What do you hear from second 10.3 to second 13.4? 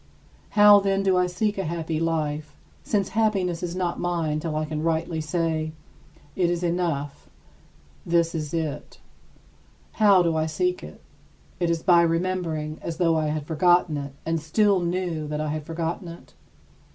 I seek it? Is it by remembering, as though I